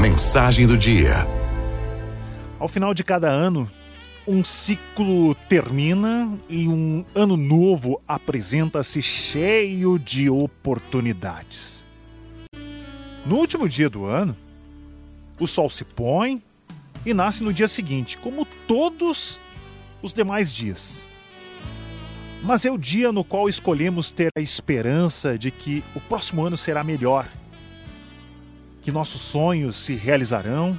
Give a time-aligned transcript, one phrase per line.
[0.00, 1.26] Mensagem do dia.
[2.58, 3.70] Ao final de cada ano,
[4.26, 11.84] um ciclo termina e um ano novo apresenta-se cheio de oportunidades.
[13.26, 14.36] No último dia do ano,
[15.38, 16.42] o sol se põe
[17.04, 19.40] e nasce no dia seguinte, como todos
[20.02, 21.08] os demais dias.
[22.42, 26.56] Mas é o dia no qual escolhemos ter a esperança de que o próximo ano
[26.56, 27.28] será melhor,
[28.82, 30.78] que nossos sonhos se realizarão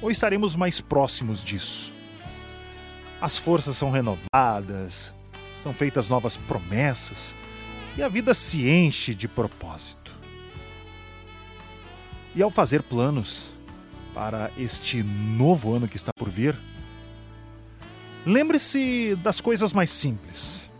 [0.00, 1.92] ou estaremos mais próximos disso.
[3.20, 5.14] As forças são renovadas,
[5.56, 7.36] são feitas novas promessas
[7.96, 10.14] e a vida se enche de propósito.
[12.34, 13.52] E ao fazer planos
[14.14, 16.54] para este novo ano que está por vir,
[18.24, 20.70] lembre-se das coisas mais simples.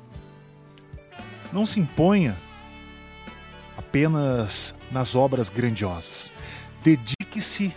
[1.53, 2.37] Não se imponha
[3.97, 6.31] apenas nas obras grandiosas.
[6.85, 7.75] Dedique-se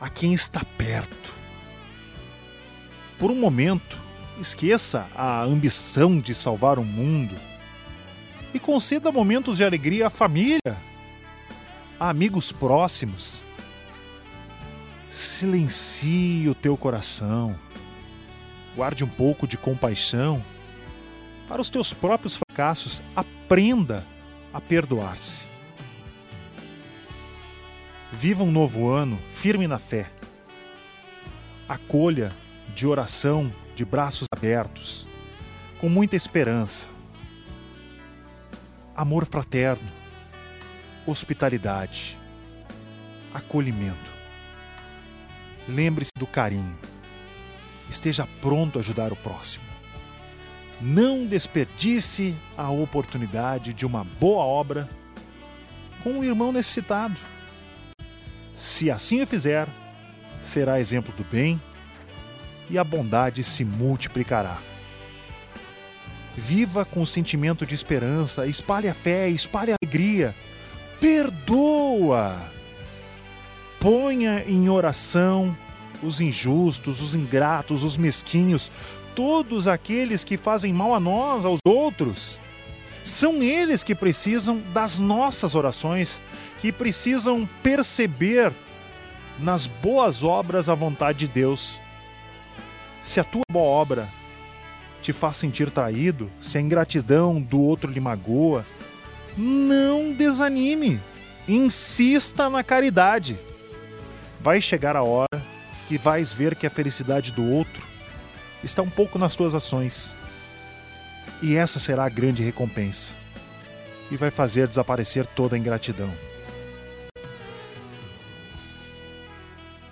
[0.00, 1.34] a quem está perto.
[3.18, 3.98] Por um momento,
[4.40, 7.34] esqueça a ambição de salvar o mundo
[8.54, 10.76] e conceda momentos de alegria à família,
[11.98, 13.42] a amigos próximos.
[15.10, 17.58] Silencie o teu coração.
[18.76, 20.40] Guarde um pouco de compaixão.
[21.48, 24.06] Para os teus próprios fracassos, aprenda
[24.52, 25.46] a perdoar-se.
[28.12, 30.10] Viva um novo ano firme na fé.
[31.68, 32.32] Acolha
[32.74, 35.06] de oração, de braços abertos,
[35.80, 36.88] com muita esperança.
[38.96, 39.88] Amor fraterno,
[41.06, 42.18] hospitalidade,
[43.32, 44.10] acolhimento.
[45.68, 46.78] Lembre-se do carinho.
[47.90, 49.67] Esteja pronto a ajudar o próximo.
[50.80, 54.88] Não desperdice a oportunidade de uma boa obra
[56.02, 57.18] com um irmão necessitado.
[58.54, 59.68] Se assim o fizer,
[60.42, 61.60] será exemplo do bem
[62.70, 64.58] e a bondade se multiplicará.
[66.36, 70.34] Viva com o sentimento de esperança, espalhe a fé, espalhe a alegria.
[71.00, 72.40] Perdoa!
[73.80, 75.56] Ponha em oração
[76.02, 78.70] os injustos, os ingratos, os mesquinhos,
[79.14, 82.38] todos aqueles que fazem mal a nós, aos outros.
[83.02, 86.20] São eles que precisam das nossas orações,
[86.60, 88.52] que precisam perceber
[89.38, 91.80] nas boas obras a vontade de Deus.
[93.00, 94.08] Se a tua boa obra
[95.00, 98.66] te faz sentir traído, se a ingratidão do outro lhe magoa,
[99.36, 101.00] não desanime.
[101.46, 103.38] Insista na caridade.
[104.40, 105.57] Vai chegar a hora
[105.88, 107.88] que vais ver que a felicidade do outro
[108.62, 110.14] está um pouco nas tuas ações.
[111.40, 113.16] E essa será a grande recompensa.
[114.10, 116.12] E vai fazer desaparecer toda a ingratidão.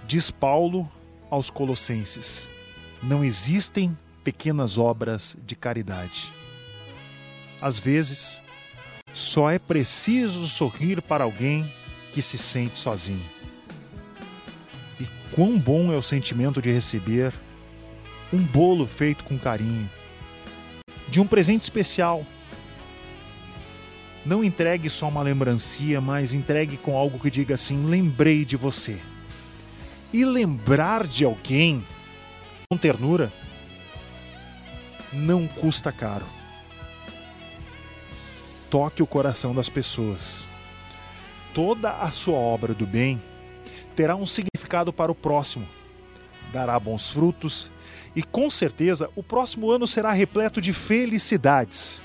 [0.07, 0.87] Diz Paulo
[1.31, 2.47] aos Colossenses:
[3.03, 6.31] não existem pequenas obras de caridade.
[7.59, 8.43] Às vezes,
[9.15, 11.73] só é preciso sorrir para alguém
[12.13, 13.36] que se sente sozinho.
[15.37, 17.31] Quão bom é o sentimento de receber
[18.33, 19.87] um bolo feito com carinho,
[21.09, 22.25] de um presente especial.
[24.25, 28.99] Não entregue só uma lembrancinha, mas entregue com algo que diga assim: lembrei de você.
[30.11, 31.85] E lembrar de alguém
[32.71, 33.31] com ternura
[35.13, 36.25] não custa caro.
[38.71, 40.49] Toque o coração das pessoas.
[41.53, 43.21] Toda a sua obra do bem
[43.97, 45.67] terá um significado para o próximo,
[46.53, 47.71] dará bons frutos
[48.15, 52.05] e com certeza o próximo ano será repleto de felicidades.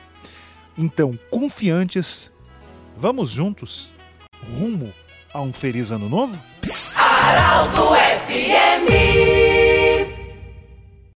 [0.78, 2.32] Então, confiantes,
[2.98, 3.92] vamos juntos
[4.58, 4.94] rumo
[5.34, 6.40] a um feliz ano novo?
[6.96, 7.92] Araldo
[8.26, 9.41] FI